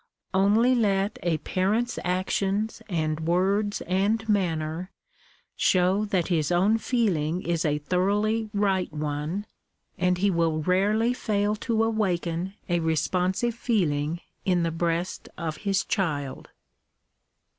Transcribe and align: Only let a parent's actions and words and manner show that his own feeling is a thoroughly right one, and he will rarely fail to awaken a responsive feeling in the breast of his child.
Only 0.33 0.73
let 0.73 1.19
a 1.21 1.37
parent's 1.37 1.99
actions 2.03 2.81
and 2.89 3.19
words 3.19 3.81
and 3.81 4.27
manner 4.27 4.89
show 5.55 6.05
that 6.05 6.29
his 6.29 6.51
own 6.51 6.79
feeling 6.79 7.43
is 7.43 7.63
a 7.65 7.77
thoroughly 7.77 8.49
right 8.51 8.91
one, 8.91 9.45
and 9.99 10.17
he 10.17 10.31
will 10.31 10.63
rarely 10.63 11.13
fail 11.13 11.55
to 11.57 11.83
awaken 11.83 12.55
a 12.67 12.79
responsive 12.79 13.53
feeling 13.53 14.21
in 14.43 14.63
the 14.63 14.71
breast 14.71 15.29
of 15.37 15.57
his 15.57 15.85
child. 15.85 16.49